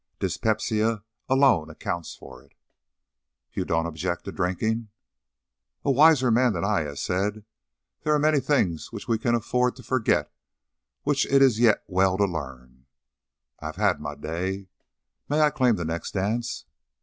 [0.17, 2.55] Dyspepsia alone accounts for it."
[3.53, 4.89] "You don't object to drinking?"
[5.85, 7.45] "A wiser man than I has said,
[8.01, 10.33] 'There are many things which we can afford to forget
[11.03, 12.87] which it is yet well to learn.'
[13.59, 14.69] I have had my day.
[15.29, 16.65] May I claim the next dance?"